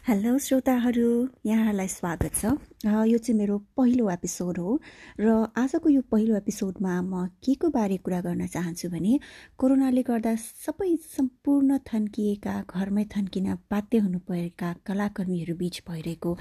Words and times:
Hello 0.00 0.38
श्रोताहरू। 0.38 1.28
यहाँहरूलाई 1.46 1.88
स्वागत 1.88 2.32
छ। 2.34 2.44
यो 2.84 3.18
चाहिँ 3.18 3.36
मेरो 3.38 3.56
पहिलो 3.76 4.08
एपिसोड 4.10 4.58
हो 4.58 4.80
र 5.20 5.52
आजको 5.52 5.88
यो 5.88 6.00
पहिलो 6.08 6.36
एपिसोडमा 6.36 6.94
म 7.02 7.26
के 7.44 7.54
को 7.60 7.68
बारे 7.68 7.96
कुरा 8.00 8.20
गर्न 8.24 8.46
चाहन्छु 8.46 8.88
भने 8.88 9.18
कोरोनाले 9.60 10.02
गर्दा 10.02 10.34
सबै 10.40 10.96
सम्पूर्ण 11.04 11.78
थन्किएका 11.84 12.54
घरमै 12.64 13.04
थन्किन 13.12 13.52
बाध्य 13.68 13.98
हुनु 13.98 14.18
परेका 14.24 14.72
कलाकर्मीहरू 14.88 15.54
बिच 15.60 15.82
भइरहेको 15.84 16.34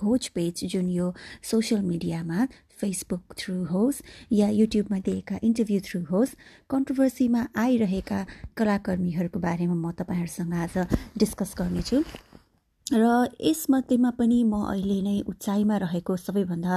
खोज 0.00 0.28
पेज 0.32 0.64
जुन 0.72 0.88
यो 0.90 1.12
सोसियल 1.44 1.82
मिडियामा 1.84 2.48
फेसबुक 2.80 3.36
थ्रु 3.38 3.54
होस् 3.66 4.02
या 4.32 4.48
युट्युबमा 4.48 4.98
दिएका 5.04 5.36
इन्टरभ्यू 5.42 5.80
थ्रु 5.84 6.00
होस् 6.10 6.36
कन्ट्रोभर्सीमा 6.70 7.46
आइरहेका 7.60 8.26
कलाकर्मीहरूको 8.56 9.38
बारेमा 9.38 9.76
म 9.76 9.92
तपाईँहरूसँग 10.00 10.54
आज 10.64 10.74
डिस्कस 11.18 11.54
गर्नेछु। 11.60 12.04
र 12.90 13.04
यसमध्येमा 13.40 14.10
पनि 14.18 14.42
म 14.42 14.54
अहिले 14.74 14.98
नै 15.06 15.16
उचाइमा 15.30 15.76
रहेको 15.84 16.16
सबैभन्दा 16.16 16.74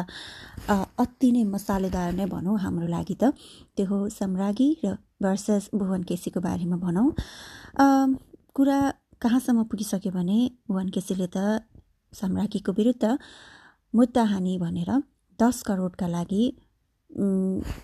अति 1.03 1.29
नै 1.31 1.43
मसालेदार 1.49 2.13
नै 2.13 2.25
भनौँ 2.29 2.57
हाम्रो 2.63 2.87
लागि 2.87 3.15
त। 3.21 3.33
त्यो 3.75 3.85
हो 3.89 3.97
सम्रागी 4.09 4.69
र 4.85 4.95
भर्सेस 5.23 5.69
भुवन 5.73 6.01
केसीको 6.09 6.39
बारेमा 6.45 6.77
भनौँ। 6.77 7.07
कुरा 8.55 8.79
कहाँसम्म 9.21 9.63
पुगिसक्यो 9.71 10.11
भने 10.11 10.39
भुवन 10.67 10.87
केसीले 10.95 11.27
त 11.35 11.37
सम्रागीको 12.13 12.71
विरुद्ध 12.71 13.05
मुद्दा 13.93 14.23
हानी 14.31 14.57
भनेर 14.59 14.91
दस 15.39 15.61
करोडका 15.67 16.07
लागि 16.07 16.43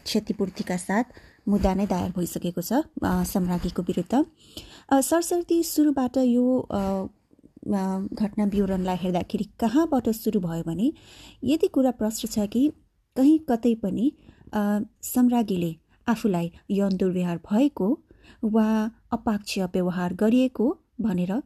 क्षतिपूर्तिका 0.07 0.77
साथ 0.77 1.05
मुद्दा 1.47 1.71
नै 1.73 1.85
दायर 1.87 2.11
भइसकेको 2.15 2.61
छ 2.61 2.71
सम्रागीको 3.27 3.81
विरुद्ध। 3.89 4.13
सरसर्ती 5.09 5.57
सुरुबाट 5.63 6.17
यो 6.27 6.45
घटना 7.67 8.45
विवरणलाई 8.45 8.97
हेर्दाखेरि 9.01 9.43
कहाँबाट 9.59 10.09
सुरु 10.09 10.39
भयो 10.39 10.63
भने 10.63 10.91
यदि 11.43 11.67
कुरा 11.67 11.91
प्रश्न 11.91 12.27
छ 12.27 12.47
कि 12.47 12.63
कहीँ 13.15 13.37
कतै 13.49 13.73
पनि 13.75 14.11
सम्राज्ञीले 15.03 15.75
आफूलाई 16.07 16.51
यौन 16.71 16.97
दुर्व्यवहार 16.97 17.37
भएको 17.51 17.87
वा 18.43 18.67
अपाक्ष 19.11 19.57
व्यवहार 19.73 20.13
गरिएको 20.13 20.67
भनेर 21.01 21.41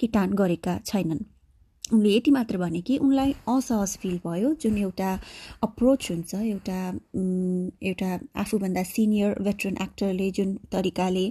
किटान 0.00 0.32
गरेका 0.32 0.78
छैनन्। 0.86 1.24
उनले 1.92 2.10
यति 2.16 2.30
मात्र 2.30 2.58
भने 2.58 2.80
कि 2.82 2.96
उनलाई 2.98 3.32
असहज 3.48 3.96
फिल 4.02 4.16
भयो 4.26 4.52
जुन 4.62 4.78
एउटा 4.78 5.10
अप्रोच 5.62 6.10
हुन्छ 6.10 6.34
एउटा 6.34 6.78
एउटा 7.90 8.08
आफूभन्दा 8.42 8.82
सिनियर 8.82 9.42
भेटरन 9.42 9.76
एक्टरले 9.82 10.30
जुन 10.38 10.56
तरिकाले 10.72 11.26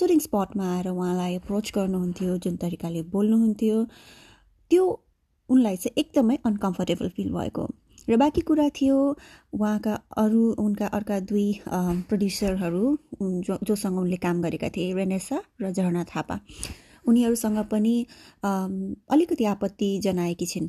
सुटिङ 0.00 0.18
स्पटमा 0.28 0.70
आएर 0.76 0.88
उहाँलाई 0.88 1.36
अप्रोच 1.36 1.72
गर्नुहुन्थ्यो 1.74 2.38
जुन 2.46 2.56
तरिकाले 2.64 3.02
बोल्नुहुन्थ्यो 3.16 3.84
त्यो 4.70 4.86
उनलाई 5.48 5.76
चाहिँ 5.76 6.00
एकदमै 6.00 6.38
अनकम्फर्टेबल 6.46 7.08
फिल 7.16 7.30
भएको। 7.32 7.68
र 8.08 8.16
बाँकी 8.16 8.40
कुरा 8.48 8.68
थियो 8.76 8.96
उहाँका 9.52 9.94
अरू 10.16 10.42
उनका 10.64 10.86
अर्का 10.98 11.20
दुई 11.28 11.48
प्रड्युसरहरू 11.68 12.84
जो 13.46 13.58
जोसँग 13.62 13.98
उनले 13.98 14.16
काम 14.24 14.42
गरेका 14.42 14.68
थिए 14.76 14.94
रेनेसा 14.96 15.40
र 15.62 15.72
झरना 15.72 16.04
थापा। 16.16 16.40
उनीहरूसँग 17.08 17.58
पनि 17.72 17.94
अलिकति 18.44 19.44
आपत्ति 19.52 19.88
जनाएकी 20.04 20.46
छिन्। 20.46 20.68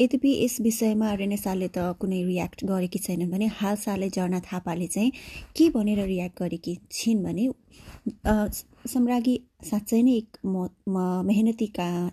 यद्यपि 0.00 0.30
यस 0.44 0.60
विषयमा 0.60 1.12
रेनेसाले 1.20 1.68
त 1.68 1.78
कुनै 2.00 2.22
रियाक्ट 2.24 2.64
गरेकी 2.64 2.98
छैनन् 2.98 3.30
भने 3.30 3.46
हालसालै 3.60 4.08
झर्ना 4.10 4.40
थापाले 4.48 4.86
चाहिँ 4.86 5.12
के 5.56 5.68
भनेर 5.76 6.04
रियाक्ट 6.06 6.42
गरेकी 6.42 6.74
छिन् 6.90 7.22
भने 7.24 7.44
सम्रागी 8.88 9.34
साँच्चै 9.64 10.02
नै 10.02 10.16
एक 10.16 10.28
मेहनती 11.28 11.68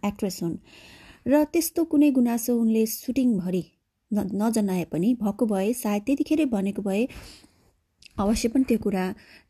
एक्ट्रेस 0.05 0.39
हुन्। 0.43 0.57
र 1.27 1.43
त्यस्तो 1.53 1.83
कुनै 1.91 2.09
गुनासो 2.11 2.53
उनले 2.59 2.85
सुटिङभरि 2.89 3.63
नजनाए 4.11 4.83
पनि 4.91 5.13
भएको 5.21 5.45
भए 5.45 5.73
सायद 5.79 6.03
त्यतिखेरै 6.05 6.45
भनेको 6.53 6.81
भए 6.81 7.01
अवश्य 8.19 8.47
पनि 8.53 8.63
त्यो 8.69 8.77
कुरा 8.85 9.05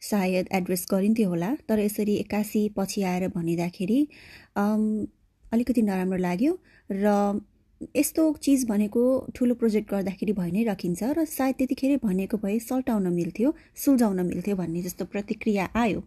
सायद 0.09 0.45
एड्रेस 0.53 0.85
गरिन्थ्यो 0.91 1.29
होला। 1.29 1.49
तर 1.69 1.79
यसरी 1.79 2.15
एक्कासी 2.23 2.61
पछि 2.77 3.01
आएर 3.11 3.27
भनिँदाखेरि 3.35 3.99
अलिकति 4.57 5.81
नराम्रो 5.81 6.17
लाग्यो 6.27 6.53
र 6.91 7.39
यस्तो 7.95 8.23
चिज 8.43 8.65
भनेको 8.69 9.01
ठुलो 9.35 9.53
प्रोजेक्ट 9.55 9.89
गर्दाखेरि 9.91 10.33
भइ 10.39 10.51
नै 10.51 10.63
राखिन्छ 10.63 11.03
र 11.17 11.25
सायद 11.33 11.55
त्यतिखेर 11.57 11.99
भनेको 12.03 12.37
भए 12.37 12.57
सल्टाउन 12.59 13.07
मिल्थ्यो 13.13 13.53
सुल्झाउन 13.83 14.19
मिल्थ्यो 14.25 14.55
भन्ने 14.55 14.81
जस्तो 14.83 15.05
प्रतिक्रिया 15.13 15.69
आयो। 15.83 15.99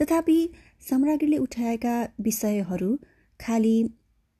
तथापि 0.00 0.38
सम्राज्ञीले 0.88 1.38
उठाएका 1.38 1.94
विषयहरू 2.26 2.90
खालि 3.40 3.76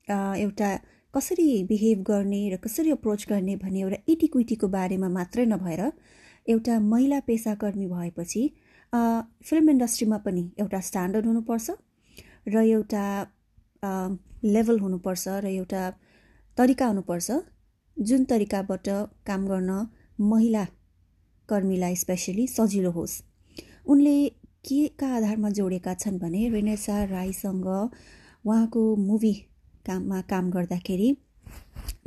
एउटा 0.07 0.71
कसरी 1.13 1.47
बिहेभ 1.71 2.03
गर्ने 2.09 2.41
र 2.49 2.57
कसरी 2.63 2.91
अप्रोच 2.91 3.25
गर्ने 3.29 3.55
भन्ने 3.63 3.79
एउटा 3.81 3.97
इटिक्विटीको 4.13 4.67
बारेमा 4.75 5.09
मात्रै 5.09 5.45
नभएर 5.45 5.81
एउटा 6.47 6.79
महिला 6.79 7.19
पेसाकर्मी 7.27 7.87
भएपछि 7.87 8.43
फिल्म 9.43 9.69
इन्डस्ट्रीमा 9.69 10.17
पनि 10.25 10.43
एउटा 10.59 10.79
स्ट्यान्डर्ड 10.89 11.25
हुनुपर्छ 11.25 11.69
र 12.47 12.63
एउटा 12.65 13.03
लेभल 14.45 14.79
हुनुपर्छ 14.79 15.27
र 15.43 15.45
एउटा 15.47 15.83
तरिका 16.57 16.85
हुनुपर्छ। 16.87 17.31
जुन 17.97 18.23
तरिकाबाट 18.31 18.87
काम 19.27 19.47
गर्न 19.47 19.71
महिला 20.19 20.63
कर्मीलाई 21.49 21.95
स्पेसली 21.95 22.47
सजिलो 22.47 22.91
होस्। 22.91 23.21
उनले 23.87 24.17
के 24.67 24.87
का 24.99 25.07
आधारमा 25.15 25.49
जोडेका 25.57 25.93
छन् 25.93 26.19
भने 26.19 26.47
रेनेसा 26.49 27.03
राईसँग 27.11 27.67
उहाँको 27.67 28.83
मुभी 28.95 29.33
काममा 29.85 30.21
काम 30.31 30.49
गर्दाखेरि 30.51 31.09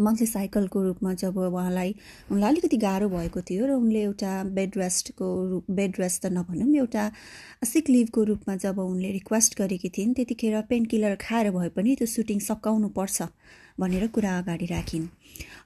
मन्थली 0.00 0.26
साइकलको 0.26 0.82
रूपमा 0.82 1.12
जब 1.14 1.36
उहाँलाई 1.38 1.94
उनलाई 2.32 2.50
अलिकति 2.50 2.76
गाह्रो 2.76 3.08
भएको 3.08 3.40
थियो 3.48 3.66
र 3.66 3.70
उनले 3.72 4.02
एउटा 4.02 4.32
बेड 4.56 4.76
रेस्टको 4.76 5.28
रूप 5.48 5.70
बेड 5.70 6.00
रेस्ट 6.00 6.22
त 6.22 6.32
नभनौँ 6.32 6.74
एउटा 6.76 7.04
सिक 7.64 7.90
लिभको 7.90 8.24
रूपमा 8.30 8.56
जब 8.56 8.78
उनले 8.78 9.10
रिक्वेस्ट 9.12 9.58
गरेकी 9.58 9.88
थिइन् 9.98 10.14
त्यतिखेर 10.14 10.60
पेन 10.70 10.84
किलर 10.92 11.14
खाएर 11.20 11.50
भए 11.50 11.68
पनि 11.76 11.96
त्यो 11.96 12.06
सुटिङ 12.06 12.38
सकाउनु 12.48 12.88
पर्छ 12.96 13.28
भनेर 13.80 14.06
कुरा 14.14 14.38
अगाडि 14.38 14.66
राखिन्। 14.66 15.06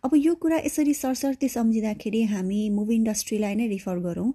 अब 0.04 0.10
यो 0.16 0.34
कुरा 0.42 0.58
यसरी 0.66 0.94
सरसर्ती 0.94 1.48
सम्झिँदाखेरि 1.48 2.22
हामी 2.34 2.68
मुभी 2.70 2.94
इन्डस्ट्रीलाई 2.94 3.54
नै 3.54 3.66
रिफर 3.68 3.98
गरौँ। 4.06 4.32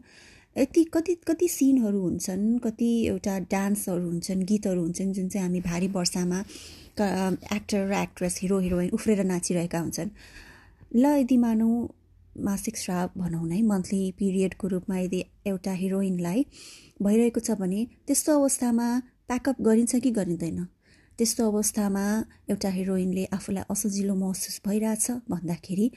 यति 0.55 0.83
कति 0.93 1.13
कति 1.27 1.47
सिनहरू 1.47 2.01
हुन्छन् 2.01 2.59
कति 2.59 2.89
एउटा 3.07 3.39
डान्सहरू 3.51 4.05
हुन्छन् 4.05 4.43
गीतहरू 4.43 4.81
हुन्छन् 4.81 5.13
जुन 5.13 5.27
चाहिँ 5.29 5.45
हामी 5.47 5.61
भारी 5.61 5.87
वर्षामा 5.87 6.43
एक्टर 7.01 7.87
र 7.87 7.93
एक्ट्रेस 7.93 8.39
हिरो 8.41 8.59
हिरोइन 8.59 8.89
उफ्रेर 8.93 9.23
नाचिरहेका 9.23 9.79
हुन्छन्। 9.79 10.09
ल 10.95 11.05
यदि 11.21 11.37
मानौँ 11.37 11.75
मासिक 12.47 12.77
श्राव 12.77 13.09
भनौँ 13.17 13.47
नै 13.47 13.61
मन्थली 13.61 14.01
पिरियडको 14.19 14.67
रूपमा 14.67 14.97
यदि 14.99 15.19
एउटा 15.47 15.73
हिरोइनलाई 15.81 16.45
भइरहेको 17.03 17.39
छ 17.39 17.51
भने 17.61 17.79
त्यस्तो 18.07 18.31
अवस्थामा 18.39 18.87
प्याकअप 19.27 19.61
गरिन्छ 19.61 19.95
कि 20.03 20.11
गरिँदैन? 20.11 20.59
त्यस्तो 21.19 21.47
अवस्थामा 21.51 22.05
एउटा 22.49 22.69
हिरोइनले 22.69 23.25
आफूलाई 23.33 23.63
असजिलो 23.69 24.15
महसुस 24.15 24.61
भइरहेछ 24.67 25.11
भन्दाखेरि 25.31 25.87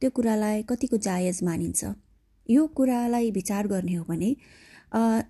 त्यो 0.00 0.10
कुरालाई 0.16 0.62
कतिको 0.70 0.96
जायज 0.96 1.42
मानिन्छ? 1.44 1.80
यो 2.46 2.66
कुरालाई 2.76 3.30
विचार 3.30 3.66
गर्ने 3.68 3.94
हो 3.94 4.04
भने 4.08 4.30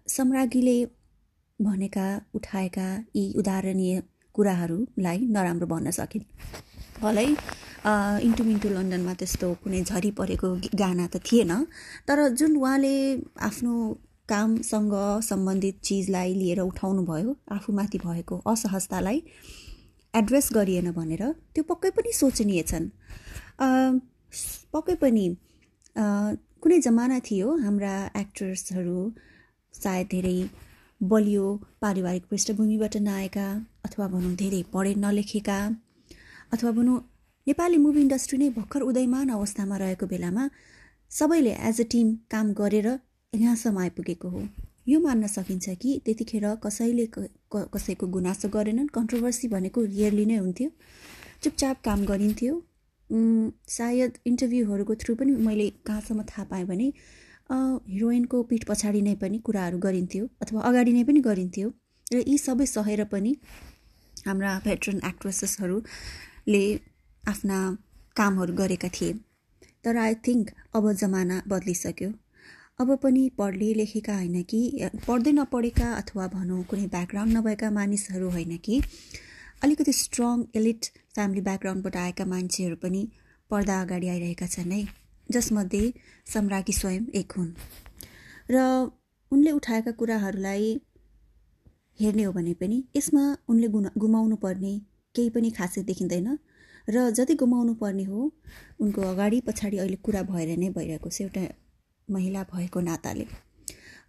सम्राज्ञीले 0.09 0.79
भनेका 1.61 2.07
उठाएका 2.35 2.89
यी 3.17 3.25
उदाहरणीय 3.39 4.01
कुराहरूलाई 4.35 5.19
नराम्रो 5.35 5.67
भन्न 5.73 5.91
सकिन्। 5.99 6.25
भलै 7.03 7.29
इन्टु 8.27 8.43
मिन्टु 8.45 8.69
लन्डनमा 8.77 9.13
त्यस्तो 9.21 9.49
कुनै 9.63 9.81
झरी 9.89 10.11
परेको 10.19 10.49
गाना 10.83 11.07
त 11.13 11.17
थिएन 11.27 11.53
तर 12.09 12.19
जुन 12.39 12.53
उहाँले 12.57 12.95
आफ्नो 13.49 13.73
कामसँग 14.29 14.95
सम्बन्धित 15.31 15.77
चिजलाई 15.87 16.35
लिएर 16.41 16.61
उठाउनु 16.61 17.03
भयो 17.11 17.31
आफूमाथि 17.57 17.99
भएको 18.05 18.37
असहजतालाई 18.53 19.19
एड्रेस 20.15 20.49
गरिएन 20.55 20.91
भनेर 20.93 21.23
त्यो 21.55 21.63
पक्कै 21.71 21.91
पनि 21.97 22.13
सोचनीय 22.13 22.63
छन्। 22.71 22.87
पक्कै 24.75 24.95
पनि 25.03 25.27
कुनै 26.63 26.79
जमाना 26.87 27.19
थियो 27.27 27.49
हाम्रा 27.65 27.95
एक्टर्सहरू 28.23 29.01
सायद 29.75 30.07
धेरै 30.13 30.39
बलियो 31.01 31.47
पारिवारिक 31.83 32.25
पृष्ठभूमिबाट 32.31 32.97
नआएका 33.09 33.47
अथवा 33.85 34.07
भनौँ 34.09 34.35
धेरै 34.37 34.63
पढे 34.73 34.95
नलेखेका 35.05 35.59
अथवा 36.53 36.71
भनौँ 36.79 36.99
नेपाली 37.47 37.77
मुभी 37.85 38.01
इन्डस्ट्री 38.01 38.39
नै 38.39 38.49
भर्खर 38.57 38.81
उदयमान 38.91 39.29
अवस्थामा 39.37 39.77
रहेको 39.83 40.07
बेलामा 40.07 40.49
सबैले 41.11 41.53
एज 41.69 41.81
अ 41.81 41.87
टिम 41.93 42.09
काम 42.31 42.53
गरेर 42.61 42.89
यहाँसम्म 43.33 43.79
आइपुगेको 43.79 44.29
हो। 44.29 44.43
यो 44.89 44.99
मान्न 45.01 45.27
सकिन्छ 45.29 45.77
कि 45.83 45.91
त्यतिखेर 46.05 46.45
कसैले 46.65 47.07
कसैको 47.75 48.07
गुनासो 48.17 48.49
गरेनन् 48.57 48.89
कन्ट्रोभर्सी 48.95 49.49
भनेको 49.49 49.85
रियरली 49.87 50.25
नै 50.27 50.37
हुन्थ्यो। 50.37 50.71
चुपचाप 51.43 51.77
काम 51.85 52.05
गरिन्थ्यो। 52.11 52.55
सायद 53.77 54.19
इन्टरभ्यूहरूको 54.27 54.95
थ्रु 55.03 55.15
पनि 55.21 55.33
मैले 55.47 55.69
कहाँसम्म 55.87 56.23
थाहा 56.31 56.45
पाएँ 56.51 56.65
भने 56.67 56.87
हिरोइनको 57.51 58.43
पिठ 58.51 58.65
पछाडि 58.65 59.01
नै 59.03 59.15
पनि 59.23 59.39
कुराहरू 59.47 59.79
गरिन्थ्यो 59.87 60.27
अथवा 60.43 60.61
अगाडि 60.69 60.93
नै 60.93 61.05
पनि 61.05 61.21
गरिन्थ्यो। 61.23 61.69
र 62.11 62.21
यी 62.21 62.37
सबै 62.39 62.67
सहेर 62.67 63.05
पनि 63.11 63.33
हाम्रा 64.27 64.53
भेटरन 64.65 64.97
एक्ट्रेसेसहरू 65.05 65.77
ले 66.49 66.63
आफ्ना 67.25 67.59
कामहरू 68.17 68.55
गरेका 68.55 68.89
थिए। 68.89 69.13
तर 69.85 69.97
आई 69.97 70.15
थिङ्क 70.27 70.51
अब 70.75 70.91
जमाना 70.95 71.37
बद्लिसक्यो। 71.49 72.11
अब 72.81 72.97
पनि 72.97 73.23
पढले 73.39 73.69
लेखेका 73.75 74.17
होइन 74.17 74.43
कि 74.43 74.61
पढ्दै 75.07 75.33
नपढेका 75.33 75.93
अथवा 75.95 76.27
भनौँ 76.27 76.63
कुनै 76.65 76.87
ब्याकग्राउन्ड 76.87 77.37
नभएका 77.37 77.71
मानिसहरू 77.71 78.29
होइन 78.31 78.57
कि 78.59 78.81
अलिकति 79.63 79.93
स्ट्रङ 79.93 80.45
एलिट 80.57 80.91
फ्यामिली 81.15 81.41
ब्याकग्राउन्डबाट 81.43 81.97
आएका 81.97 82.25
मान्छेहरू 82.27 82.77
पनि 82.77 83.03
पर्दा 83.51 83.81
अगाडि 83.83 84.09
आइरहेका 84.09 84.47
छन् 84.49 84.73
है 84.73 84.83
जसमध्ये 85.29 85.85
सम्राज्ञी 86.27 86.75
स्वयं 86.75 87.11
एक 87.15 87.33
हुन्। 87.33 87.51
र 88.51 88.57
उनले 89.33 89.51
उठाएका 89.53 89.93
कुराहरूलाई 89.99 90.71
हेर्ने 92.01 92.23
हो 92.23 92.33
भने 92.33 92.55
पनि 92.61 92.79
यसमा 92.97 93.23
उनले 93.49 93.69
गुना 93.69 93.91
गुमाउनु 93.99 94.37
पर्ने 94.45 94.73
केही 95.15 95.31
पनि 95.31 95.51
खासै 95.59 95.83
देखिँदैन। 95.85 96.29
र 96.89 97.11
जति 97.13 97.35
गुमाउनु 97.43 97.75
पर्ने 97.77 98.05
हो 98.05 98.19
उनको 98.81 99.01
अगाडि 99.13 99.41
पछाडि 99.47 99.77
अहिले 99.79 99.97
कुरा 100.05 100.23
भएर 100.31 100.57
नै 100.59 100.69
भइरहेको 100.77 101.09
छ 101.11 101.21
एउटा 101.23 101.43
महिला 102.09 102.43
भएको 102.53 102.81
नाताले। 102.81 103.27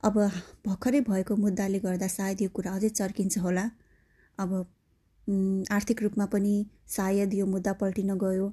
अब 0.08 0.16
भर्खरै 0.66 1.02
भएको 1.10 1.36
मुद्दाले 1.36 1.80
गर्दा 1.80 2.08
सायद 2.08 2.42
यो 2.42 2.50
कुरा 2.50 2.72
अझै 2.76 2.90
चर्किन्छ 2.90 3.38
होला। 3.38 3.66
अब 4.38 4.52
आर्थिक 5.72 6.02
रूपमा 6.04 6.26
पनि 6.34 6.54
सायद 6.88 7.34
यो 7.34 7.46
मुद्दा 7.46 7.74
पल्टिन 7.82 8.12
गयो। 8.24 8.48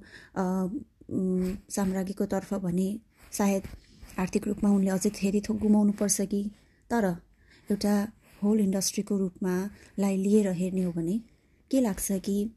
साम्राज्ञीको 1.77 2.25
तर्फ 2.35 2.55
भने 2.67 2.89
सायद 3.33 3.63
आर्थिक 4.19 4.47
रूपमा 4.49 4.69
उनले 4.71 4.91
अझै 4.91 5.11
धेरै 5.17 5.41
थोक 5.49 5.57
गुमाउनु 5.59 5.93
पर्छ 6.01 6.21
कि? 6.33 6.43
तर 6.91 7.05
एउटा 7.69 7.95
होल 8.43 8.61
इन्डस्ट्रीको 8.61 9.19
रूपमा 9.19 9.71
लाई 9.99 10.17
लिएर 10.17 10.49
हेर्ने 10.53 10.83
हो 10.83 10.93
भने 10.93 11.21
के 11.71 11.81
लाग्छ 11.81 12.13
कि 12.13 12.51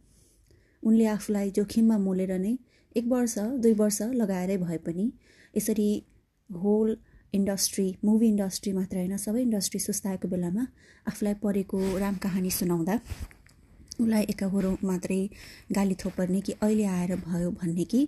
उनले 0.83 1.05
आफूलाई 1.05 1.51
जोखिममा 1.51 1.97
मोलेर 1.97 2.39
नै 2.39 2.57
एक 2.97 3.05
वर्ष 3.07 3.37
दुई 3.39 3.73
वर्ष 3.73 4.01
लगाएरै 4.01 4.57
भए 4.57 4.77
पनि 4.77 5.11
यसरी 5.57 6.03
होल 6.49 6.97
इन्डस्ट्री 7.33 7.95
मुभी 8.05 8.27
इन्डस्ट्री 8.27 8.73
मात्र 8.73 8.97
होइन 8.97 9.17
सबै 9.17 9.41
इन्डस्ट्री 9.41 9.79
सुस्ताएको 9.79 10.27
बेलामा 10.27 10.67
आफूलाई 11.07 11.33
परेको 11.33 11.97
राम 11.97 12.15
कहानी 12.15 12.51
सुनाउँदा 12.51 12.99
उसलाई 13.99 14.23
एकाहोरो 14.23 14.77
मात्रै 14.83 15.29
गाली 15.71 15.95
थोपर्ने 15.95 16.41
कि 16.41 16.51
अहिले 16.51 16.85
आएर 16.85 17.15
भयो 17.15 17.51
भन्ने 17.51 17.83
कि 17.83 18.07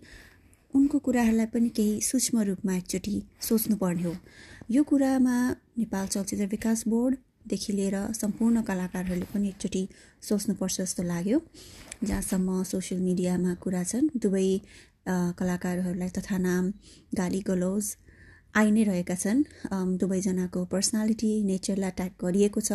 उनको 0.75 0.99
कुराहरूलाई 0.99 1.45
पनि 1.45 1.69
केही 1.69 2.01
सूक्ष्म 2.01 2.41
रूपमा 2.41 2.75
एकचोटि 2.75 3.15
सोच्नुपर्ने 3.41 4.03
हो। 4.03 4.15
यो 4.71 4.83
कुरामा 4.83 5.55
नेपाल 5.77 6.07
चलचित्र 6.07 6.45
विकास 6.45 6.87
बोर्ड 6.87 7.15
देखि 7.45 7.73
लिएर 7.73 7.95
सम्पूर्ण 8.13 8.61
कलाकारहरूले 8.63 9.27
पनि 9.33 9.47
एकचोटि 9.49 9.83
सोच्नुपर्छ 10.21 10.75
जस्तो 10.81 11.03
लाग्यो। 11.03 11.39
जहाँसम्म 12.03 12.63
सोसियल 12.63 13.01
मिडियामा 13.01 13.53
कुरा 13.63 13.83
छन् 13.83 14.07
दुवै 14.17 14.47
कलाकारहरूलाई 15.39 16.09
तथा 16.17 16.37
नाम 16.39 16.63
गाली 17.19 17.41
गलोज 17.47 17.85
आइ 18.55 18.71
नै 18.71 18.83
रहेका 18.83 19.15
छन्। 19.15 19.43
दुवैजनाको 19.99 20.59
पर्सनालिटी 20.73 21.31
नेचरलाई 21.43 21.91
ट्याग 21.97 22.11
गरिएको 22.21 22.61
छ 22.61 22.71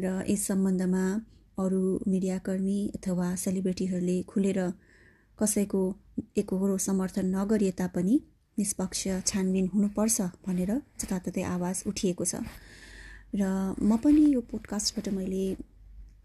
र 0.00 0.06
यस 0.28 0.46
सम्बन्धमा 0.48 1.04
अरू 1.58 1.82
मिडियाकर्मी 2.08 2.78
अथवा 2.96 3.28
सेलिब्रेटीहरूले 3.36 4.16
खुलेर 4.30 4.58
कसैको 5.38 5.82
एकहोरो 6.40 6.76
समर्थन 6.86 7.26
नगरिए 7.36 7.72
तापनि 7.80 8.14
निष्पक्ष 8.58 9.00
छानबिन 9.28 9.66
हुनुपर्छ 9.74 10.20
भनेर 10.46 10.70
जताततै 11.00 11.42
आवाज 11.54 11.76
उठिएको 11.90 12.24
छ। 12.24 12.34
र 13.32 13.42
म 13.80 13.96
पनि 14.04 14.22
यो 14.32 14.40
पोडकास्टबाट 14.50 15.08
मैले 15.14 15.44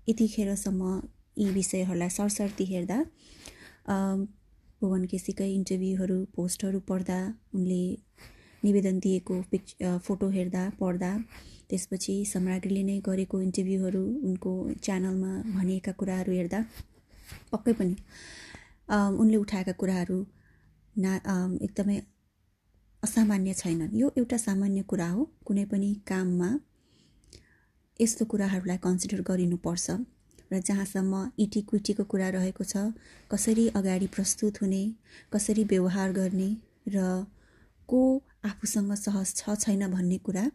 यतिखेरसम्म 0.08 0.82
यी 1.38 1.50
विषयहरूलाई 1.52 2.10
सरसर्ती 2.10 2.66
हेर्दा 2.66 2.98
भुवन 4.82 5.04
केसीकै 5.12 5.50
इन्टरभ्यूहरू 5.52 6.18
पोस्टहरू 6.36 6.80
पढ्दा 6.90 7.20
उनले 7.56 7.82
निवेदन 8.64 9.00
दिएको 9.06 9.36
पिक्च 9.52 9.70
फोटो 10.06 10.30
हेर्दा 10.38 10.64
पढ्दा 10.82 11.12
त्यसपछि 11.70 12.16
सम्राज्ञीले 12.34 12.84
नै 12.90 12.98
गरेको 13.10 13.42
इन्टरभ्यूहरू 13.42 14.04
उनको 14.28 14.52
च्यानलमा 14.84 15.32
भनिएका 15.56 15.92
कुराहरू 16.02 16.32
हेर्दा 16.40 16.60
पक्कै 17.52 17.74
पनि 17.80 17.96
उनले 19.22 19.38
उठाएका 19.46 19.74
कुराहरू 19.82 20.20
ना 20.96 21.12
एकदमै 21.62 21.98
असामान्य 23.04 23.54
छैनन्। 23.62 23.92
यो 24.02 24.08
एउटा 24.18 24.38
सामान्य 24.44 24.82
कुरा 24.92 25.10
हो। 25.10 25.24
कुनै 25.48 25.66
पनि 25.72 25.90
काममा 26.10 26.50
यस्तो 28.00 28.26
कुराहरूलाई 28.26 28.78
कन्सिडर 28.80 29.22
गरिनुपर्छ 29.24 29.86
र 30.52 30.60
जहाँसम्म 30.62 31.14
इटिक्विटीको 31.40 32.04
कुरा 32.06 32.30
रहेको 32.32 32.64
छ 32.66 32.84
कसरी 33.32 33.68
अगाडि 33.76 34.08
प्रस्तुत 34.16 34.62
हुने 34.62 34.84
कसरी 35.32 35.64
व्यवहार 35.66 36.12
गर्ने 36.14 36.50
र 36.90 37.06
को 37.90 38.02
आफूसँग 38.46 38.94
सहज 38.98 39.34
छ 39.36 39.56
छैन 39.58 39.88
भन्ने 39.90 40.18
कुरा 40.24 40.46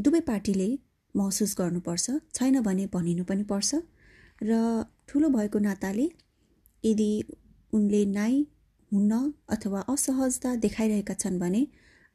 दुवै 0.00 0.20
पार्टीले 0.28 0.68
महसुस 1.14 1.54
गर्नुपर्छ 1.58 2.18
छैन 2.32 2.60
भने 2.62 2.86
भनिनु 2.92 3.24
पनि 3.24 3.44
पर्छ 3.48 3.80
र 4.42 4.60
ठुलो 5.08 5.28
भएको 5.30 5.58
नाताले 5.60 6.06
यदि 6.84 7.10
उनले 7.72 8.04
नाइ 8.10 8.40
हुन्न 8.92 9.20
अथवा 9.48 9.80
असहजता 9.88 10.54
देखाइरहेका 10.60 11.14
छन् 11.16 11.38
भने 11.38 11.62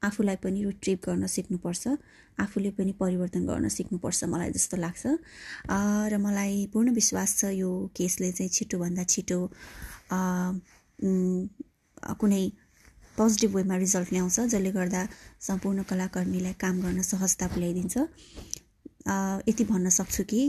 आफूलाई 0.04 0.36
पनि 0.44 0.64
रिट्रिभ 0.64 1.00
गर्न 1.06 1.28
सिक्नुपर्छ 1.28 1.88
आफूले 2.40 2.70
पनि 2.78 2.92
परिवर्तन 3.00 3.46
गर्न 3.48 3.68
सिक्नुपर्छ 3.78 4.24
मलाई 4.34 4.52
जस्तो 4.58 4.78
लाग्छ। 4.78 5.04
र 6.12 6.18
मलाई 6.22 6.66
पूर्ण 6.74 6.94
विश्वास 6.94 7.30
छ 7.40 7.52
यो 7.58 7.70
केसले 7.98 8.32
चाहिँ 8.32 8.52
छिटोभन्दा 8.58 9.04
छिटो 9.14 9.40
कुनै 12.22 12.44
पोजिटिभ 13.18 13.56
वेमा 13.56 13.76
रिजल्ट 13.78 14.10
ल्याउँछ 14.14 14.40
जसले 14.54 14.72
गर्दा 14.72 15.02
सम्पूर्ण 15.42 15.84
कलाकर्मीलाई 15.90 16.54
काम 16.62 16.82
गर्न 16.82 17.02
सहजता 17.02 17.48
पुर्याइदिन्छ। 17.54 17.96
यति 19.50 19.64
भन्न 19.66 19.90
सक्छु 19.90 20.24
कि 20.30 20.42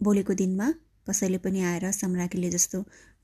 भोलिको 0.00 0.34
दिनमा 0.38 0.68
कसैले 1.08 1.38
पनि 1.44 1.60
आएर 1.70 1.90
सम्राज्ञीले 1.92 2.50
जस्तो 2.50 2.78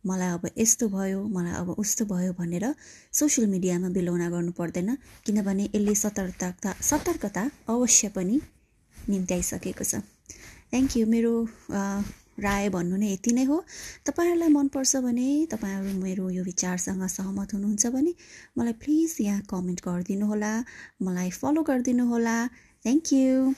मलाई 0.06 0.31
अब 0.37 0.44
यस्तो 0.58 0.88
भयो 0.88 1.20
मलाई 1.37 1.55
अब 1.61 1.69
उस्तो 1.79 2.05
भयो 2.12 2.32
भनेर 2.38 2.64
सोसियल 3.12 3.47
मिडियामा 3.50 3.88
बिलौना 3.97 4.29
गर्नु 4.31 4.52
पर्दैन। 4.61 4.97
किनभने 5.26 5.64
यसले 5.75 5.94
सतर्कता 5.94 6.73
सतर्कता 6.91 7.43
अवश्य 7.69 8.08
पनि 8.17 8.41
निम्त्याइसकेको 8.97 9.85
छ। 9.85 10.00
थ्याङ्क 10.73 10.97
यू 10.97 11.06
मेरो 11.06 11.35
राय 12.41 12.69
भन्नु 12.73 12.97
नै 12.97 13.08
यति 13.12 13.32
नै 13.37 13.44
हो। 13.44 13.56
तपाईँहरूलाई 14.06 14.49
मनपर्छ 14.56 14.97
भने 15.05 15.29
तपाईँहरू 15.52 15.93
मेरो 16.00 16.30
यो 16.30 16.42
विचारसँग 16.45 17.02
सहमत 17.16 17.54
हुनुहुन्छ 17.54 17.87
भने 17.97 18.12
मलाई 18.59 18.75
प्लिज 18.80 19.16
यहाँ 19.21 19.42
कमेन्ट 19.52 19.80
गरिदिनु 19.88 20.26
होला 20.26 20.52
मलाई 21.04 21.30
फलो 21.40 21.62
गरिदिनु 21.69 22.04
होला 22.12 22.37
थ्याङ्क 22.85 23.12
यू 23.12 23.52